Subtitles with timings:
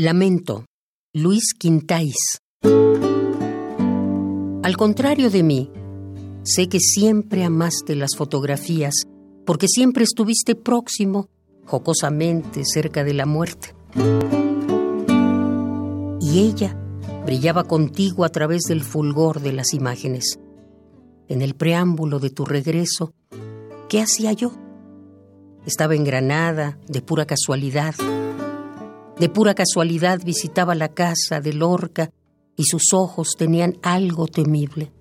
[0.00, 0.64] Lamento,
[1.12, 2.38] Luis Quintáis.
[4.62, 5.70] Al contrario de mí,
[6.42, 8.94] sé que siempre amaste las fotografías
[9.44, 11.28] porque siempre estuviste próximo,
[11.66, 13.74] jocosamente, cerca de la muerte.
[16.18, 16.74] Y ella
[17.26, 20.38] brillaba contigo a través del fulgor de las imágenes.
[21.28, 23.12] En el preámbulo de tu regreso,
[23.90, 24.52] ¿qué hacía yo?
[25.66, 27.94] Estaba en Granada, de pura casualidad
[29.20, 32.10] de pura casualidad visitaba la casa de Lorca
[32.56, 34.92] y sus ojos tenían algo temible.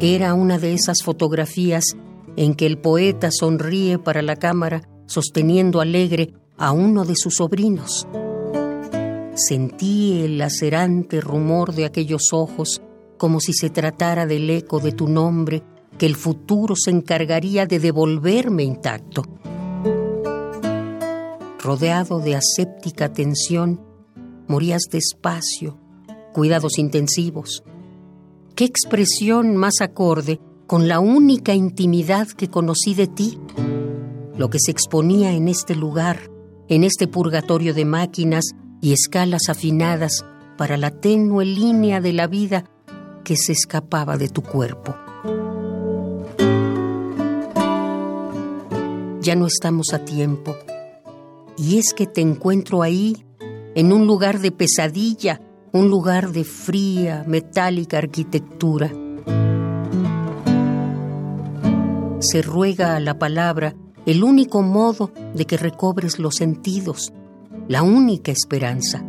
[0.00, 1.84] Era una de esas fotografías
[2.36, 8.08] en que el poeta sonríe para la cámara sosteniendo alegre a uno de sus sobrinos.
[9.34, 12.80] Sentí el lacerante rumor de aquellos ojos
[13.18, 15.62] como si se tratara del eco de tu nombre
[15.98, 19.24] que el futuro se encargaría de devolverme intacto
[21.62, 23.80] rodeado de aséptica tensión,
[24.48, 25.78] morías despacio,
[26.32, 27.62] cuidados intensivos.
[28.56, 33.38] ¿Qué expresión más acorde con la única intimidad que conocí de ti?
[34.36, 36.30] Lo que se exponía en este lugar,
[36.68, 38.44] en este purgatorio de máquinas
[38.80, 40.24] y escalas afinadas
[40.58, 42.64] para la tenue línea de la vida
[43.24, 44.96] que se escapaba de tu cuerpo.
[49.20, 50.56] Ya no estamos a tiempo
[51.62, 53.24] y es que te encuentro ahí,
[53.76, 55.40] en un lugar de pesadilla,
[55.72, 58.90] un lugar de fría, metálica arquitectura.
[62.18, 67.12] Se ruega a la palabra el único modo de que recobres los sentidos,
[67.68, 69.04] la única esperanza.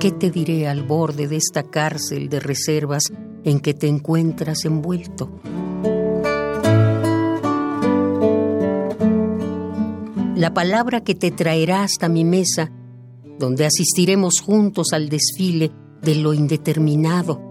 [0.00, 3.04] ¿Qué te diré al borde de esta cárcel de reservas
[3.44, 5.30] en que te encuentras envuelto?
[10.38, 12.70] La palabra que te traerá hasta mi mesa,
[13.40, 17.42] donde asistiremos juntos al desfile de lo indeterminado.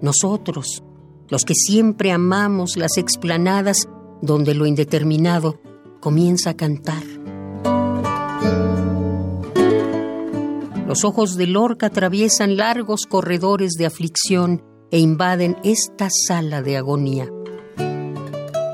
[0.00, 0.82] Nosotros,
[1.28, 3.88] los que siempre amamos las explanadas
[4.22, 5.60] donde lo indeterminado
[6.00, 7.02] comienza a cantar.
[10.86, 17.28] Los ojos de Lorca atraviesan largos corredores de aflicción e invaden esta sala de agonía.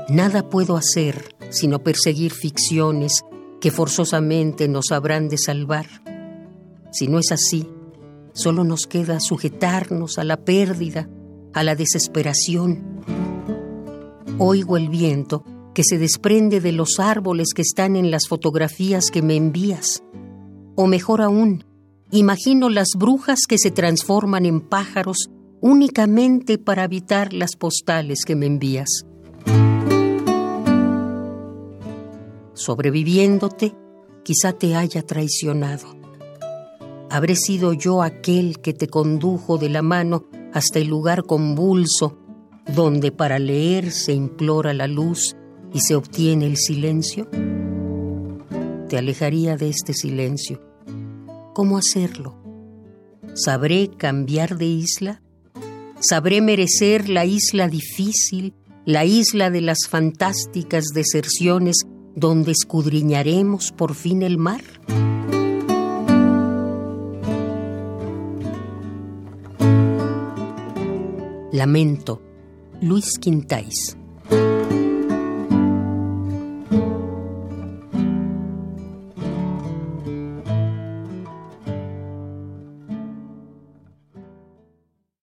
[0.07, 3.23] Nada puedo hacer sino perseguir ficciones
[3.61, 5.87] que forzosamente nos habrán de salvar.
[6.91, 7.69] Si no es así,
[8.33, 11.07] solo nos queda sujetarnos a la pérdida,
[11.53, 13.01] a la desesperación.
[14.37, 19.21] Oigo el viento que se desprende de los árboles que están en las fotografías que
[19.21, 20.03] me envías.
[20.75, 21.63] O mejor aún,
[22.11, 25.29] imagino las brujas que se transforman en pájaros
[25.61, 29.05] únicamente para habitar las postales que me envías.
[32.63, 33.75] Sobreviviéndote,
[34.23, 35.87] quizá te haya traicionado.
[37.09, 42.17] Habré sido yo aquel que te condujo de la mano hasta el lugar convulso
[42.73, 45.35] donde para leer se implora la luz
[45.73, 47.27] y se obtiene el silencio.
[48.87, 50.61] Te alejaría de este silencio.
[51.53, 52.37] ¿Cómo hacerlo?
[53.33, 55.21] ¿Sabré cambiar de isla?
[55.99, 58.53] ¿Sabré merecer la isla difícil,
[58.85, 61.85] la isla de las fantásticas deserciones
[62.15, 64.61] donde escudriñaremos por fin el mar?
[71.51, 72.21] Lamento,
[72.81, 73.97] Luis Quintáis.